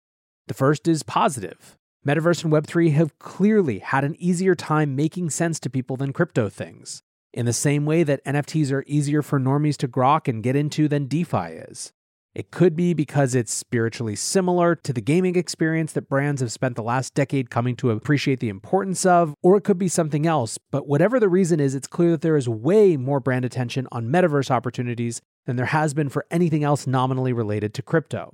The 0.46 0.55
first 0.55 0.88
is 0.88 1.02
positive. 1.02 1.76
Metaverse 2.06 2.44
and 2.44 2.52
Web3 2.52 2.93
have 2.93 3.19
clearly 3.19 3.80
had 3.80 4.04
an 4.04 4.14
easier 4.18 4.54
time 4.54 4.97
making 4.97 5.30
sense 5.30 5.61
to 5.61 5.71
people 5.71 5.97
than 5.97 6.12
crypto 6.12 6.49
things, 6.49 7.02
in 7.33 7.45
the 7.45 7.52
same 7.52 7.85
way 7.85 8.02
that 8.02 8.25
NFTs 8.25 8.73
are 8.73 8.85
easier 8.87 9.23
for 9.23 9.38
normies 9.38 9.76
to 9.78 9.88
grok 9.88 10.28
and 10.28 10.42
get 10.42 10.57
into 10.57 10.88
than 10.88 11.07
DeFi 11.07 11.52
is. 11.68 11.92
It 12.38 12.52
could 12.52 12.76
be 12.76 12.95
because 12.95 13.35
it's 13.35 13.52
spiritually 13.52 14.14
similar 14.14 14.76
to 14.76 14.92
the 14.92 15.00
gaming 15.00 15.35
experience 15.35 15.92
that 15.95 16.09
brands 16.09 16.40
have 16.40 16.52
spent 16.52 16.76
the 16.76 16.85
last 16.85 17.12
decade 17.12 17.50
coming 17.50 17.75
to 17.75 17.90
appreciate 17.90 18.38
the 18.38 18.49
importance 18.49 19.04
of, 19.04 19.35
or 19.42 19.57
it 19.57 19.64
could 19.64 19.76
be 19.76 19.88
something 19.88 20.25
else. 20.25 20.57
But 20.71 20.87
whatever 20.87 21.18
the 21.18 21.28
reason 21.28 21.59
is, 21.59 21.75
it's 21.75 21.88
clear 21.88 22.12
that 22.12 22.21
there 22.21 22.37
is 22.37 22.49
way 22.49 22.97
more 22.97 23.18
brand 23.18 23.45
attention 23.45 23.88
on 23.90 24.07
metaverse 24.07 24.52
opportunities 24.52 25.21
than 25.47 25.57
there 25.57 25.66
has 25.66 25.95
been 25.95 26.09
for 26.09 26.26
anything 26.30 26.62
else 26.62 26.87
nominally 26.87 27.33
related 27.33 27.75
to 27.75 27.83
crypto. 27.83 28.33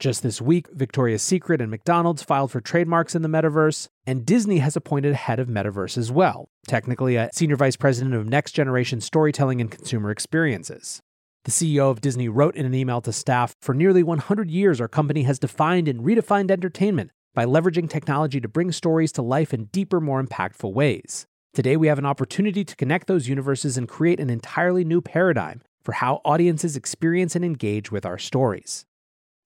Just 0.00 0.24
this 0.24 0.42
week, 0.42 0.66
Victoria's 0.72 1.22
Secret 1.22 1.60
and 1.60 1.70
McDonald's 1.70 2.24
filed 2.24 2.50
for 2.50 2.60
trademarks 2.60 3.14
in 3.14 3.22
the 3.22 3.28
metaverse, 3.28 3.86
and 4.08 4.26
Disney 4.26 4.58
has 4.58 4.74
appointed 4.74 5.12
a 5.12 5.14
head 5.14 5.38
of 5.38 5.46
metaverse 5.46 5.96
as 5.96 6.10
well, 6.10 6.48
technically 6.66 7.14
a 7.14 7.30
senior 7.32 7.54
vice 7.54 7.76
president 7.76 8.12
of 8.12 8.28
next 8.28 8.52
generation 8.52 9.00
storytelling 9.00 9.60
and 9.60 9.70
consumer 9.70 10.10
experiences. 10.10 11.00
The 11.46 11.52
CEO 11.52 11.92
of 11.92 12.00
Disney 12.00 12.28
wrote 12.28 12.56
in 12.56 12.66
an 12.66 12.74
email 12.74 13.00
to 13.02 13.12
staff 13.12 13.54
For 13.60 13.72
nearly 13.72 14.02
100 14.02 14.50
years, 14.50 14.80
our 14.80 14.88
company 14.88 15.22
has 15.22 15.38
defined 15.38 15.86
and 15.86 16.00
redefined 16.00 16.50
entertainment 16.50 17.12
by 17.34 17.44
leveraging 17.44 17.88
technology 17.88 18.40
to 18.40 18.48
bring 18.48 18.72
stories 18.72 19.12
to 19.12 19.22
life 19.22 19.54
in 19.54 19.66
deeper, 19.66 20.00
more 20.00 20.20
impactful 20.20 20.72
ways. 20.72 21.28
Today, 21.54 21.76
we 21.76 21.86
have 21.86 22.00
an 22.00 22.04
opportunity 22.04 22.64
to 22.64 22.74
connect 22.74 23.06
those 23.06 23.28
universes 23.28 23.78
and 23.78 23.88
create 23.88 24.18
an 24.18 24.28
entirely 24.28 24.84
new 24.84 25.00
paradigm 25.00 25.62
for 25.84 25.92
how 25.92 26.20
audiences 26.24 26.76
experience 26.76 27.36
and 27.36 27.44
engage 27.44 27.92
with 27.92 28.04
our 28.04 28.18
stories. 28.18 28.84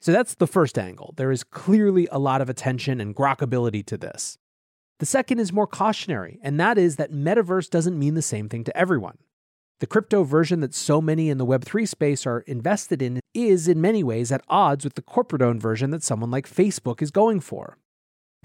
So 0.01 0.11
that's 0.11 0.37
the 0.37 0.47
first 0.47 0.79
angle. 0.79 1.13
There 1.19 1.31
is 1.31 1.45
clearly 1.45 2.09
a 2.11 2.19
lot 2.19 2.41
of 2.41 2.49
attention 2.49 2.99
and 3.03 3.15
grokability 3.15 3.85
to 3.85 3.99
this. 3.99 4.39
The 5.01 5.07
second 5.07 5.39
is 5.39 5.53
more 5.53 5.67
cautionary, 5.67 6.39
and 6.43 6.59
that 6.59 6.79
is 6.79 6.97
that 6.97 7.13
metaverse 7.13 7.69
doesn't 7.69 7.99
mean 7.99 8.15
the 8.15 8.23
same 8.23 8.49
thing 8.49 8.65
to 8.65 8.75
everyone. 8.75 9.19
The 9.81 9.87
crypto 9.87 10.25
version 10.25 10.61
that 10.61 10.75
so 10.75 11.01
many 11.01 11.31
in 11.31 11.39
the 11.39 11.47
Web3 11.47 11.89
space 11.89 12.27
are 12.27 12.41
invested 12.41 13.01
in 13.01 13.19
is, 13.33 13.67
in 13.67 13.81
many 13.81 14.05
ways, 14.05 14.31
at 14.31 14.45
odds 14.47 14.85
with 14.85 14.95
the 14.95 15.01
corporate 15.01 15.41
owned 15.41 15.63
version 15.63 15.91
that 15.91 16.03
someone 16.03 16.31
like 16.31 16.47
Facebook 16.47 17.01
is 17.01 17.11
going 17.11 17.41
for. 17.41 17.79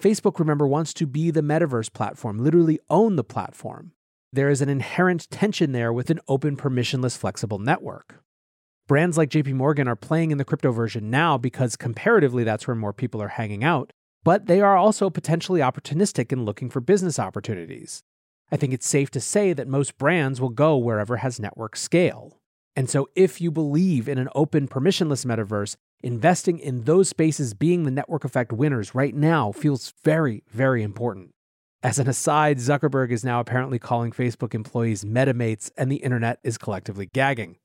Facebook, 0.01 0.39
remember, 0.39 0.65
wants 0.65 0.93
to 0.93 1.05
be 1.05 1.31
the 1.31 1.41
metaverse 1.41 1.91
platform, 1.91 2.37
literally 2.37 2.79
own 2.89 3.17
the 3.17 3.23
platform. 3.23 3.91
There 4.31 4.49
is 4.49 4.61
an 4.61 4.69
inherent 4.69 5.29
tension 5.29 5.73
there 5.73 5.91
with 5.91 6.09
an 6.09 6.21
open, 6.29 6.55
permissionless, 6.55 7.17
flexible 7.17 7.59
network. 7.59 8.21
Brands 8.87 9.17
like 9.17 9.29
JP 9.29 9.55
Morgan 9.55 9.89
are 9.89 9.95
playing 9.97 10.31
in 10.31 10.37
the 10.37 10.45
crypto 10.45 10.71
version 10.71 11.09
now 11.09 11.37
because 11.37 11.75
comparatively 11.75 12.45
that's 12.45 12.65
where 12.65 12.75
more 12.75 12.93
people 12.93 13.21
are 13.21 13.29
hanging 13.29 13.63
out, 13.63 13.91
but 14.23 14.45
they 14.45 14.61
are 14.61 14.77
also 14.77 15.09
potentially 15.09 15.59
opportunistic 15.59 16.31
in 16.31 16.45
looking 16.45 16.69
for 16.69 16.79
business 16.79 17.19
opportunities. 17.19 18.03
I 18.51 18.57
think 18.57 18.73
it's 18.73 18.87
safe 18.87 19.09
to 19.11 19.19
say 19.19 19.53
that 19.53 19.67
most 19.67 19.97
brands 19.97 20.39
will 20.39 20.49
go 20.49 20.77
wherever 20.77 21.17
has 21.17 21.39
network 21.39 21.75
scale. 21.75 22.39
And 22.75 22.89
so, 22.89 23.07
if 23.15 23.39
you 23.39 23.51
believe 23.51 24.09
in 24.09 24.17
an 24.17 24.29
open, 24.35 24.67
permissionless 24.67 25.25
metaverse, 25.25 25.75
investing 26.03 26.59
in 26.59 26.83
those 26.83 27.09
spaces 27.09 27.53
being 27.53 27.83
the 27.83 27.91
network 27.91 28.25
effect 28.25 28.51
winners 28.51 28.93
right 28.93 29.15
now 29.15 29.51
feels 29.51 29.93
very, 30.03 30.43
very 30.49 30.83
important. 30.83 31.31
As 31.81 31.99
an 31.99 32.09
aside, 32.09 32.57
Zuckerberg 32.57 33.11
is 33.11 33.23
now 33.23 33.39
apparently 33.39 33.79
calling 33.79 34.11
Facebook 34.11 34.53
employees 34.53 35.05
metamates, 35.05 35.71
and 35.77 35.91
the 35.91 35.97
internet 35.97 36.39
is 36.43 36.57
collectively 36.57 37.09
gagging. 37.13 37.57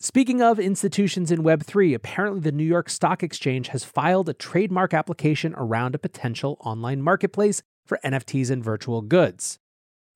Speaking 0.00 0.40
of 0.40 0.60
institutions 0.60 1.32
in 1.32 1.42
Web3, 1.42 1.92
apparently 1.92 2.40
the 2.40 2.52
New 2.52 2.64
York 2.64 2.88
Stock 2.88 3.22
Exchange 3.24 3.68
has 3.68 3.82
filed 3.82 4.28
a 4.28 4.32
trademark 4.32 4.94
application 4.94 5.54
around 5.56 5.96
a 5.96 5.98
potential 5.98 6.56
online 6.60 7.02
marketplace 7.02 7.62
for 7.84 7.98
NFTs 8.04 8.48
and 8.48 8.62
virtual 8.62 9.02
goods. 9.02 9.58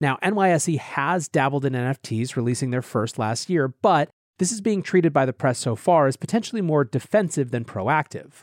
Now, 0.02 0.18
NYSE 0.20 0.78
has 0.78 1.28
dabbled 1.28 1.64
in 1.64 1.74
NFTs, 1.74 2.34
releasing 2.34 2.70
their 2.70 2.82
first 2.82 3.20
last 3.20 3.48
year, 3.48 3.68
but 3.68 4.10
this 4.40 4.50
is 4.50 4.60
being 4.60 4.82
treated 4.82 5.12
by 5.12 5.24
the 5.24 5.32
press 5.32 5.60
so 5.60 5.76
far 5.76 6.08
as 6.08 6.16
potentially 6.16 6.60
more 6.60 6.82
defensive 6.82 7.52
than 7.52 7.64
proactive. 7.64 8.42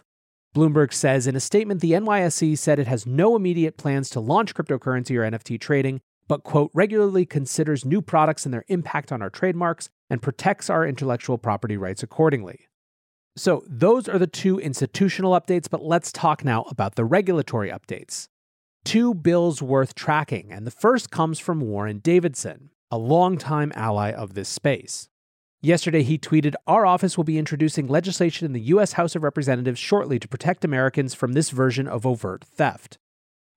Bloomberg 0.55 0.93
says 0.93 1.27
in 1.27 1.35
a 1.35 1.41
statement 1.41 1.81
the 1.81 1.91
NYSE 1.91 2.57
said 2.57 2.79
it 2.79 2.87
has 2.87 3.05
no 3.05 3.35
immediate 3.35 3.75
plans 3.75 4.09
to 4.11 4.21
launch 4.21 4.55
cryptocurrency 4.55 5.17
or 5.17 5.29
NFT 5.29 5.59
trading, 5.59 5.99
but, 6.29 6.43
quote, 6.43 6.71
regularly 6.73 7.25
considers 7.25 7.83
new 7.83 8.01
products 8.01 8.45
and 8.45 8.53
their 8.53 8.63
impact 8.69 9.11
on 9.11 9.21
our 9.21 9.29
trademarks 9.29 9.89
and 10.09 10.21
protects 10.21 10.69
our 10.69 10.87
intellectual 10.87 11.37
property 11.37 11.75
rights 11.75 12.01
accordingly. 12.01 12.67
So, 13.35 13.65
those 13.67 14.07
are 14.07 14.17
the 14.17 14.27
two 14.27 14.59
institutional 14.59 15.37
updates, 15.37 15.69
but 15.69 15.83
let's 15.83 16.13
talk 16.13 16.45
now 16.45 16.63
about 16.69 16.95
the 16.95 17.03
regulatory 17.03 17.69
updates 17.69 18.29
two 18.89 19.13
bills 19.13 19.61
worth 19.61 19.93
tracking, 19.93 20.51
and 20.51 20.65
the 20.65 20.71
first 20.71 21.11
comes 21.11 21.37
from 21.37 21.61
Warren 21.61 21.99
Davidson, 21.99 22.71
a 22.89 22.97
longtime 22.97 23.71
ally 23.75 24.11
of 24.11 24.33
this 24.33 24.49
space. 24.49 25.09
Yesterday, 25.61 26.01
he 26.01 26.17
tweeted 26.17 26.55
Our 26.65 26.87
office 26.87 27.15
will 27.15 27.23
be 27.23 27.37
introducing 27.37 27.85
legislation 27.85 28.47
in 28.47 28.53
the 28.53 28.61
U.S. 28.73 28.93
House 28.93 29.15
of 29.15 29.21
Representatives 29.21 29.77
shortly 29.77 30.17
to 30.17 30.27
protect 30.27 30.65
Americans 30.65 31.13
from 31.13 31.33
this 31.33 31.51
version 31.51 31.87
of 31.87 32.07
overt 32.07 32.43
theft. 32.43 32.97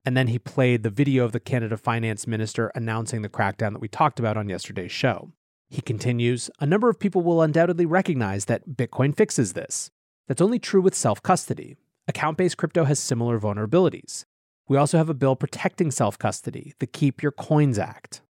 And 0.04 0.14
then 0.18 0.26
he 0.26 0.38
played 0.38 0.82
the 0.82 0.90
video 0.90 1.24
of 1.24 1.32
the 1.32 1.40
Canada 1.40 1.78
finance 1.78 2.26
minister 2.26 2.70
announcing 2.74 3.22
the 3.22 3.30
crackdown 3.30 3.72
that 3.72 3.80
we 3.80 3.88
talked 3.88 4.20
about 4.20 4.36
on 4.36 4.50
yesterday's 4.50 4.92
show. 4.92 5.32
He 5.70 5.80
continues 5.80 6.50
A 6.60 6.66
number 6.66 6.90
of 6.90 7.00
people 7.00 7.22
will 7.22 7.40
undoubtedly 7.40 7.86
recognize 7.86 8.44
that 8.44 8.68
Bitcoin 8.68 9.16
fixes 9.16 9.54
this. 9.54 9.90
That's 10.28 10.42
only 10.42 10.58
true 10.58 10.82
with 10.82 10.94
self 10.94 11.22
custody. 11.22 11.76
Account 12.06 12.36
based 12.36 12.58
crypto 12.58 12.84
has 12.84 12.98
similar 12.98 13.40
vulnerabilities. 13.40 14.26
We 14.72 14.78
also 14.78 14.96
have 14.96 15.10
a 15.10 15.14
bill 15.14 15.36
protecting 15.36 15.90
self 15.90 16.18
custody, 16.18 16.72
the 16.78 16.86
Keep 16.86 17.22
Your 17.22 17.30
Coins 17.30 17.78
Act. 17.78 18.22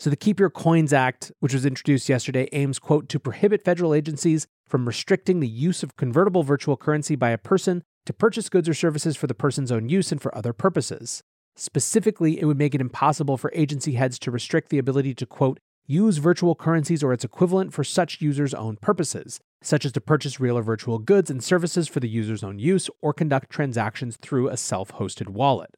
So 0.00 0.10
the 0.10 0.16
Keep 0.16 0.40
Your 0.40 0.50
Coins 0.50 0.92
Act, 0.92 1.30
which 1.38 1.54
was 1.54 1.64
introduced 1.64 2.08
yesterday, 2.08 2.48
aims, 2.50 2.80
quote, 2.80 3.08
to 3.08 3.20
prohibit 3.20 3.64
federal 3.64 3.94
agencies 3.94 4.48
from 4.66 4.88
restricting 4.88 5.38
the 5.38 5.46
use 5.46 5.84
of 5.84 5.94
convertible 5.94 6.42
virtual 6.42 6.76
currency 6.76 7.14
by 7.14 7.30
a 7.30 7.38
person 7.38 7.84
to 8.04 8.12
purchase 8.12 8.48
goods 8.48 8.68
or 8.68 8.74
services 8.74 9.16
for 9.16 9.28
the 9.28 9.32
person's 9.34 9.70
own 9.70 9.88
use 9.88 10.10
and 10.10 10.20
for 10.20 10.36
other 10.36 10.52
purposes. 10.52 11.22
Specifically, 11.54 12.40
it 12.40 12.46
would 12.46 12.58
make 12.58 12.74
it 12.74 12.80
impossible 12.80 13.36
for 13.36 13.52
agency 13.54 13.92
heads 13.92 14.18
to 14.18 14.32
restrict 14.32 14.70
the 14.70 14.78
ability 14.78 15.14
to, 15.14 15.24
quote, 15.24 15.60
use 15.86 16.16
virtual 16.16 16.56
currencies 16.56 17.04
or 17.04 17.12
its 17.12 17.24
equivalent 17.24 17.72
for 17.72 17.84
such 17.84 18.20
users' 18.20 18.54
own 18.54 18.74
purposes, 18.74 19.38
such 19.62 19.84
as 19.84 19.92
to 19.92 20.00
purchase 20.00 20.40
real 20.40 20.58
or 20.58 20.62
virtual 20.62 20.98
goods 20.98 21.30
and 21.30 21.42
services 21.42 21.88
for 21.88 22.00
the 22.00 22.08
user's 22.08 22.44
own 22.44 22.58
use 22.58 22.88
or 23.00 23.12
conduct 23.12 23.50
transactions 23.50 24.16
through 24.16 24.48
a 24.48 24.56
self 24.56 24.92
hosted 24.92 25.28
wallet. 25.28 25.76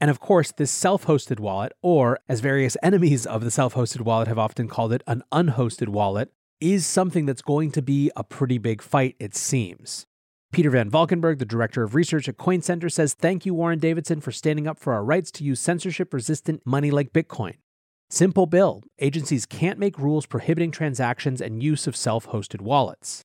And 0.00 0.10
of 0.10 0.20
course, 0.20 0.52
this 0.52 0.70
self 0.70 1.06
hosted 1.06 1.40
wallet, 1.40 1.72
or 1.82 2.18
as 2.28 2.40
various 2.40 2.76
enemies 2.82 3.26
of 3.26 3.42
the 3.42 3.50
self 3.50 3.74
hosted 3.74 4.02
wallet 4.02 4.28
have 4.28 4.38
often 4.38 4.68
called 4.68 4.92
it, 4.92 5.02
an 5.06 5.22
unhosted 5.32 5.88
wallet, 5.88 6.32
is 6.60 6.86
something 6.86 7.26
that's 7.26 7.42
going 7.42 7.70
to 7.72 7.82
be 7.82 8.10
a 8.16 8.24
pretty 8.24 8.58
big 8.58 8.82
fight, 8.82 9.16
it 9.18 9.34
seems. 9.34 10.06
Peter 10.52 10.70
Van 10.70 10.88
Valkenburgh, 10.88 11.38
the 11.38 11.44
director 11.44 11.82
of 11.82 11.94
research 11.94 12.28
at 12.28 12.38
Coin 12.38 12.62
Center, 12.62 12.88
says 12.88 13.14
Thank 13.14 13.44
you, 13.44 13.54
Warren 13.54 13.78
Davidson, 13.78 14.20
for 14.20 14.32
standing 14.32 14.66
up 14.66 14.78
for 14.78 14.92
our 14.92 15.04
rights 15.04 15.30
to 15.32 15.44
use 15.44 15.60
censorship 15.60 16.14
resistant 16.14 16.62
money 16.64 16.90
like 16.90 17.12
Bitcoin. 17.12 17.54
Simple 18.08 18.46
bill 18.46 18.84
agencies 19.00 19.46
can't 19.46 19.80
make 19.80 19.98
rules 19.98 20.26
prohibiting 20.26 20.70
transactions 20.70 21.40
and 21.40 21.62
use 21.62 21.88
of 21.88 21.96
self 21.96 22.28
hosted 22.28 22.60
wallets. 22.60 23.24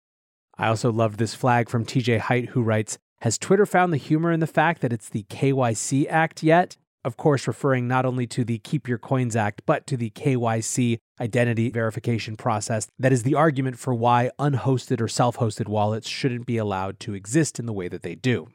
I 0.58 0.68
also 0.68 0.92
love 0.92 1.18
this 1.18 1.36
flag 1.36 1.70
from 1.70 1.86
TJ 1.86 2.20
Height, 2.20 2.50
who 2.50 2.64
writes 2.64 2.98
Has 3.22 3.38
Twitter 3.38 3.68
found 3.68 3.94
the 3.94 3.98
humor 3.98 4.32
in 4.32 4.40
the 4.40 4.48
fact 4.48 4.82
that 4.82 4.92
it's 4.92 5.10
the 5.10 5.24
KYC 5.24 6.08
Act 6.10 6.42
yet? 6.42 6.78
Of 7.04 7.16
course, 7.16 7.48
referring 7.48 7.88
not 7.88 8.06
only 8.06 8.26
to 8.28 8.44
the 8.44 8.58
Keep 8.60 8.88
Your 8.88 8.98
Coins 8.98 9.36
Act, 9.36 9.62
but 9.68 9.86
to 9.88 9.98
the 9.98 10.10
KYC 10.12 10.98
identity 11.20 11.70
verification 11.70 12.36
process 12.36 12.88
that 12.98 13.12
is 13.12 13.22
the 13.22 13.36
argument 13.36 13.78
for 13.78 13.94
why 13.94 14.32
unhosted 14.40 15.00
or 15.00 15.08
self 15.08 15.38
hosted 15.38 15.68
wallets 15.68 16.10
shouldn't 16.10 16.48
be 16.48 16.58
allowed 16.58 17.00
to 17.02 17.14
exist 17.14 17.60
in 17.60 17.68
the 17.68 17.74
way 17.74 17.88
that 17.88 18.02
they 18.02 18.16
do. 18.16 18.48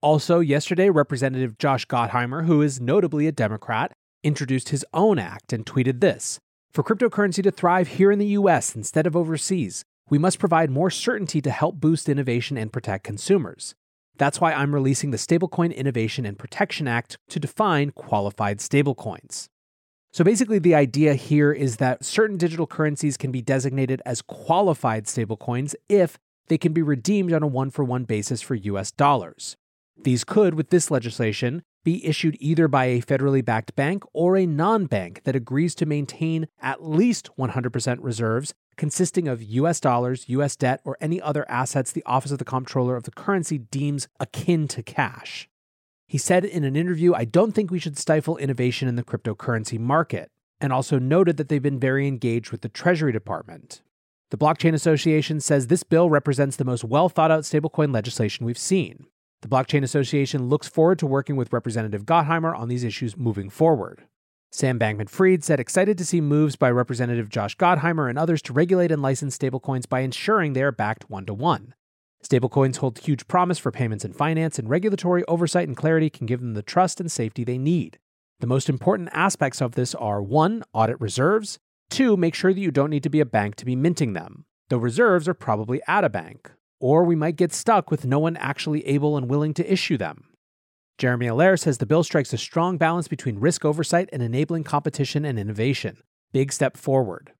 Also, 0.00 0.40
yesterday, 0.40 0.88
Representative 0.88 1.58
Josh 1.58 1.86
Gottheimer, 1.86 2.46
who 2.46 2.62
is 2.62 2.80
notably 2.80 3.26
a 3.26 3.32
Democrat, 3.32 3.92
introduced 4.22 4.70
his 4.70 4.84
own 4.92 5.18
act 5.18 5.52
and 5.52 5.66
tweeted 5.66 6.00
this 6.00 6.38
For 6.72 6.82
cryptocurrency 6.82 7.42
to 7.42 7.50
thrive 7.50 7.88
here 7.88 8.10
in 8.10 8.18
the 8.18 8.34
US 8.38 8.74
instead 8.74 9.06
of 9.06 9.16
overseas, 9.16 9.84
we 10.08 10.18
must 10.18 10.38
provide 10.38 10.70
more 10.70 10.90
certainty 10.90 11.40
to 11.40 11.50
help 11.50 11.76
boost 11.76 12.08
innovation 12.08 12.56
and 12.56 12.72
protect 12.72 13.04
consumers. 13.04 13.74
That's 14.18 14.40
why 14.40 14.52
I'm 14.52 14.74
releasing 14.74 15.12
the 15.12 15.16
Stablecoin 15.16 15.74
Innovation 15.74 16.26
and 16.26 16.38
Protection 16.38 16.86
Act 16.86 17.16
to 17.30 17.40
define 17.40 17.90
qualified 17.92 18.58
stablecoins. 18.58 19.48
So 20.12 20.24
basically, 20.24 20.58
the 20.58 20.74
idea 20.74 21.14
here 21.14 21.52
is 21.52 21.76
that 21.76 22.04
certain 22.04 22.36
digital 22.36 22.66
currencies 22.66 23.16
can 23.16 23.30
be 23.30 23.40
designated 23.40 24.02
as 24.04 24.20
qualified 24.20 25.06
stablecoins 25.06 25.74
if 25.88 26.18
they 26.48 26.58
can 26.58 26.72
be 26.72 26.82
redeemed 26.82 27.32
on 27.32 27.44
a 27.44 27.46
one 27.46 27.70
for 27.70 27.84
one 27.84 28.04
basis 28.04 28.42
for 28.42 28.56
US 28.56 28.90
dollars. 28.90 29.56
These 30.02 30.24
could, 30.24 30.54
with 30.54 30.70
this 30.70 30.90
legislation, 30.90 31.62
be 31.84 32.04
issued 32.06 32.36
either 32.40 32.68
by 32.68 32.86
a 32.86 33.02
federally 33.02 33.44
backed 33.44 33.74
bank 33.74 34.04
or 34.12 34.36
a 34.36 34.46
non 34.46 34.86
bank 34.86 35.22
that 35.24 35.36
agrees 35.36 35.74
to 35.76 35.86
maintain 35.86 36.48
at 36.60 36.84
least 36.84 37.30
100% 37.38 37.98
reserves 38.00 38.54
consisting 38.80 39.28
of 39.28 39.42
US 39.42 39.78
dollars, 39.78 40.24
US 40.28 40.56
debt, 40.56 40.80
or 40.84 40.96
any 41.02 41.20
other 41.20 41.44
assets 41.50 41.92
the 41.92 42.02
Office 42.06 42.32
of 42.32 42.38
the 42.38 42.46
Comptroller 42.46 42.96
of 42.96 43.02
the 43.02 43.10
Currency 43.10 43.58
deems 43.58 44.08
akin 44.18 44.66
to 44.68 44.82
cash. 44.82 45.50
He 46.06 46.16
said 46.16 46.46
in 46.46 46.64
an 46.64 46.76
interview, 46.76 47.12
I 47.12 47.26
don't 47.26 47.52
think 47.52 47.70
we 47.70 47.78
should 47.78 47.98
stifle 47.98 48.38
innovation 48.38 48.88
in 48.88 48.96
the 48.96 49.04
cryptocurrency 49.04 49.78
market, 49.78 50.30
and 50.62 50.72
also 50.72 50.98
noted 50.98 51.36
that 51.36 51.50
they've 51.50 51.62
been 51.62 51.78
very 51.78 52.08
engaged 52.08 52.50
with 52.50 52.62
the 52.62 52.70
Treasury 52.70 53.12
Department. 53.12 53.82
The 54.30 54.38
Blockchain 54.38 54.72
Association 54.72 55.40
says 55.40 55.66
this 55.66 55.82
bill 55.82 56.08
represents 56.08 56.56
the 56.56 56.64
most 56.64 56.82
well 56.82 57.10
thought 57.10 57.30
out 57.30 57.42
stablecoin 57.42 57.92
legislation 57.92 58.46
we've 58.46 58.56
seen. 58.56 59.06
The 59.42 59.48
Blockchain 59.48 59.82
Association 59.82 60.50
looks 60.50 60.68
forward 60.68 60.98
to 60.98 61.06
working 61.06 61.34
with 61.34 61.52
Representative 61.52 62.04
Gottheimer 62.04 62.54
on 62.54 62.68
these 62.68 62.84
issues 62.84 63.16
moving 63.16 63.48
forward. 63.48 64.02
Sam 64.52 64.78
Bankman 64.78 65.08
Fried 65.08 65.42
said 65.42 65.58
excited 65.58 65.96
to 65.96 66.04
see 66.04 66.20
moves 66.20 66.56
by 66.56 66.70
Representative 66.70 67.30
Josh 67.30 67.56
Gottheimer 67.56 68.10
and 68.10 68.18
others 68.18 68.42
to 68.42 68.52
regulate 68.52 68.92
and 68.92 69.00
license 69.00 69.38
stablecoins 69.38 69.88
by 69.88 70.00
ensuring 70.00 70.52
they 70.52 70.62
are 70.62 70.72
backed 70.72 71.08
one 71.08 71.24
to 71.24 71.32
one. 71.32 71.72
Stablecoins 72.22 72.76
hold 72.76 72.98
huge 72.98 73.26
promise 73.28 73.58
for 73.58 73.70
payments 73.70 74.04
and 74.04 74.14
finance, 74.14 74.58
and 74.58 74.68
regulatory 74.68 75.24
oversight 75.24 75.68
and 75.68 75.76
clarity 75.76 76.10
can 76.10 76.26
give 76.26 76.40
them 76.40 76.52
the 76.52 76.62
trust 76.62 77.00
and 77.00 77.10
safety 77.10 77.42
they 77.42 77.56
need. 77.56 77.98
The 78.40 78.46
most 78.46 78.68
important 78.68 79.08
aspects 79.14 79.62
of 79.62 79.72
this 79.72 79.94
are 79.94 80.20
1. 80.20 80.64
Audit 80.74 81.00
reserves, 81.00 81.58
2. 81.88 82.18
Make 82.18 82.34
sure 82.34 82.52
that 82.52 82.60
you 82.60 82.70
don't 82.70 82.90
need 82.90 83.04
to 83.04 83.10
be 83.10 83.20
a 83.20 83.26
bank 83.26 83.54
to 83.54 83.64
be 83.64 83.74
minting 83.74 84.12
them, 84.12 84.44
though 84.68 84.76
reserves 84.76 85.26
are 85.28 85.34
probably 85.34 85.80
at 85.88 86.04
a 86.04 86.10
bank 86.10 86.52
or 86.80 87.04
we 87.04 87.14
might 87.14 87.36
get 87.36 87.52
stuck 87.52 87.90
with 87.90 88.06
no 88.06 88.18
one 88.18 88.36
actually 88.38 88.86
able 88.86 89.16
and 89.16 89.28
willing 89.28 89.54
to 89.54 89.72
issue 89.72 89.96
them. 89.96 90.24
Jeremy 90.98 91.26
Allaire 91.26 91.58
says 91.58 91.78
the 91.78 91.86
bill 91.86 92.02
strikes 92.02 92.32
a 92.32 92.38
strong 92.38 92.76
balance 92.76 93.08
between 93.08 93.38
risk 93.38 93.64
oversight 93.64 94.08
and 94.12 94.22
enabling 94.22 94.64
competition 94.64 95.24
and 95.24 95.38
innovation. 95.38 95.98
Big 96.32 96.52
step 96.52 96.76
forward. 96.76 97.32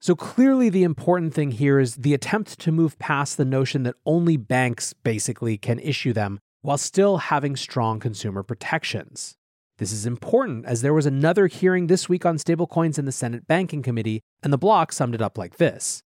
So 0.00 0.16
clearly, 0.16 0.68
the 0.68 0.82
important 0.82 1.32
thing 1.32 1.52
here 1.52 1.78
is 1.78 1.94
the 1.94 2.12
attempt 2.12 2.58
to 2.58 2.72
move 2.72 2.98
past 2.98 3.36
the 3.36 3.44
notion 3.44 3.84
that 3.84 3.94
only 4.04 4.36
banks 4.36 4.92
basically 4.92 5.56
can 5.56 5.78
issue 5.78 6.12
them 6.12 6.40
while 6.60 6.76
still 6.76 7.18
having 7.18 7.54
strong 7.54 8.00
consumer 8.00 8.42
protections. 8.42 9.36
This 9.78 9.92
is 9.92 10.04
important 10.04 10.66
as 10.66 10.82
there 10.82 10.92
was 10.92 11.06
another 11.06 11.46
hearing 11.46 11.86
this 11.86 12.08
week 12.08 12.26
on 12.26 12.36
stablecoins 12.36 12.98
in 12.98 13.04
the 13.04 13.12
Senate 13.12 13.46
Banking 13.46 13.82
Committee, 13.82 14.20
and 14.42 14.52
the 14.52 14.58
Block 14.58 14.92
summed 14.92 15.14
it 15.14 15.22
up 15.22 15.38
like 15.38 15.56
this 15.56 16.02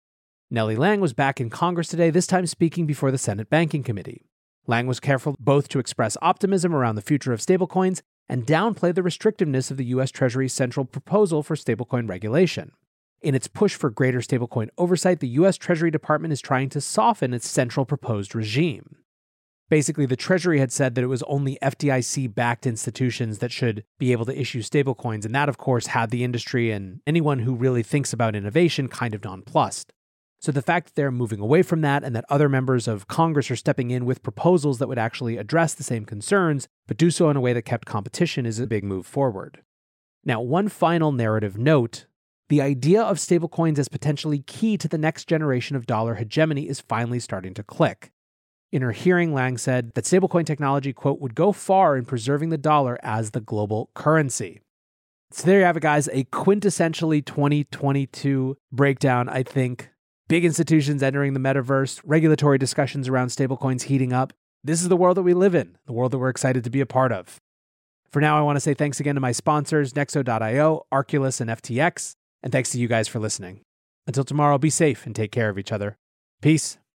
Nellie 0.53 0.75
Liang 0.75 0.99
was 0.99 1.13
back 1.13 1.39
in 1.39 1.49
Congress 1.49 1.87
today, 1.87 2.09
this 2.09 2.27
time 2.27 2.45
speaking 2.45 2.85
before 2.85 3.09
the 3.09 3.17
Senate 3.17 3.49
Banking 3.49 3.83
Committee. 3.83 4.25
Liang 4.67 4.85
was 4.85 4.99
careful 4.99 5.33
both 5.39 5.69
to 5.69 5.79
express 5.79 6.17
optimism 6.21 6.75
around 6.75 6.95
the 6.95 7.01
future 7.01 7.31
of 7.31 7.39
stablecoins 7.39 8.01
and 8.27 8.45
downplay 8.45 8.93
the 8.93 9.01
restrictiveness 9.01 9.71
of 9.71 9.77
the 9.77 9.85
U.S. 9.85 10.11
Treasury's 10.11 10.51
central 10.51 10.85
proposal 10.85 11.41
for 11.41 11.55
stablecoin 11.55 12.09
regulation. 12.09 12.73
In 13.21 13.33
its 13.33 13.47
push 13.47 13.75
for 13.75 13.89
greater 13.89 14.19
stablecoin 14.19 14.67
oversight, 14.77 15.21
the 15.21 15.29
US 15.29 15.55
Treasury 15.55 15.89
Department 15.89 16.33
is 16.33 16.41
trying 16.41 16.67
to 16.71 16.81
soften 16.81 17.33
its 17.33 17.47
central 17.47 17.85
proposed 17.85 18.35
regime. 18.35 18.97
Basically, 19.69 20.05
the 20.05 20.17
Treasury 20.17 20.59
had 20.59 20.73
said 20.73 20.95
that 20.95 21.03
it 21.05 21.07
was 21.07 21.23
only 21.23 21.57
FDIC 21.63 22.35
backed 22.35 22.67
institutions 22.67 23.37
that 23.37 23.53
should 23.53 23.85
be 23.99 24.11
able 24.11 24.25
to 24.25 24.37
issue 24.37 24.61
stablecoins, 24.61 25.23
and 25.23 25.33
that, 25.33 25.47
of 25.47 25.57
course, 25.57 25.87
had 25.87 26.09
the 26.09 26.25
industry 26.25 26.71
and 26.71 26.99
anyone 27.07 27.39
who 27.39 27.55
really 27.55 27.83
thinks 27.83 28.11
about 28.11 28.35
innovation 28.35 28.89
kind 28.89 29.15
of 29.15 29.23
nonplussed. 29.23 29.93
So 30.41 30.51
the 30.51 30.63
fact 30.63 30.87
that 30.87 30.95
they're 30.95 31.11
moving 31.11 31.39
away 31.39 31.61
from 31.61 31.81
that 31.81 32.03
and 32.03 32.15
that 32.15 32.25
other 32.27 32.49
members 32.49 32.87
of 32.87 33.07
Congress 33.07 33.51
are 33.51 33.55
stepping 33.55 33.91
in 33.91 34.05
with 34.05 34.23
proposals 34.23 34.79
that 34.79 34.87
would 34.87 34.97
actually 34.97 35.37
address 35.37 35.75
the 35.75 35.83
same 35.83 36.03
concerns, 36.03 36.67
but 36.87 36.97
do 36.97 37.11
so 37.11 37.29
in 37.29 37.37
a 37.37 37.41
way 37.41 37.53
that 37.53 37.61
kept 37.61 37.85
competition 37.85 38.47
is 38.47 38.59
a 38.59 38.65
big 38.65 38.83
move 38.83 39.05
forward. 39.05 39.61
Now, 40.25 40.41
one 40.41 40.67
final 40.67 41.11
narrative 41.11 41.57
note 41.57 42.07
the 42.49 42.61
idea 42.61 43.01
of 43.01 43.17
stablecoins 43.17 43.79
as 43.79 43.87
potentially 43.87 44.39
key 44.39 44.77
to 44.77 44.89
the 44.89 44.97
next 44.97 45.25
generation 45.25 45.77
of 45.77 45.85
dollar 45.85 46.15
hegemony 46.15 46.67
is 46.67 46.81
finally 46.81 47.19
starting 47.19 47.53
to 47.53 47.63
click. 47.63 48.11
In 48.73 48.81
her 48.81 48.91
hearing, 48.91 49.33
Liang 49.33 49.57
said 49.57 49.93
that 49.93 50.03
stablecoin 50.03 50.45
technology, 50.45 50.91
quote, 50.91 51.21
would 51.21 51.33
go 51.33 51.53
far 51.53 51.95
in 51.95 52.03
preserving 52.03 52.49
the 52.49 52.57
dollar 52.57 52.99
as 53.03 53.31
the 53.31 53.39
global 53.39 53.89
currency. 53.93 54.59
So 55.31 55.45
there 55.45 55.59
you 55.59 55.65
have 55.65 55.77
it, 55.77 55.83
guys. 55.83 56.09
A 56.09 56.25
quintessentially 56.25 57.25
2022 57.25 58.57
breakdown, 58.73 59.29
I 59.29 59.43
think. 59.43 59.91
Big 60.27 60.45
institutions 60.45 61.03
entering 61.03 61.33
the 61.33 61.39
metaverse, 61.39 62.01
regulatory 62.03 62.57
discussions 62.57 63.07
around 63.07 63.27
stablecoins 63.27 63.83
heating 63.83 64.13
up. 64.13 64.33
This 64.63 64.81
is 64.81 64.89
the 64.89 64.97
world 64.97 65.17
that 65.17 65.23
we 65.23 65.33
live 65.33 65.55
in, 65.55 65.77
the 65.85 65.93
world 65.93 66.11
that 66.11 66.19
we're 66.19 66.29
excited 66.29 66.63
to 66.63 66.69
be 66.69 66.81
a 66.81 66.85
part 66.85 67.11
of. 67.11 67.39
For 68.11 68.21
now, 68.21 68.37
I 68.37 68.41
want 68.41 68.57
to 68.57 68.61
say 68.61 68.73
thanks 68.73 68.99
again 68.99 69.15
to 69.15 69.21
my 69.21 69.31
sponsors, 69.31 69.93
Nexo.io, 69.93 70.85
Arculus, 70.93 71.41
and 71.41 71.49
FTX. 71.49 72.15
And 72.43 72.51
thanks 72.51 72.71
to 72.71 72.79
you 72.79 72.87
guys 72.87 73.07
for 73.07 73.19
listening. 73.19 73.61
Until 74.07 74.23
tomorrow, 74.23 74.57
be 74.57 74.69
safe 74.69 75.05
and 75.05 75.15
take 75.15 75.31
care 75.31 75.49
of 75.49 75.57
each 75.57 75.71
other. 75.71 75.97
Peace. 76.41 76.77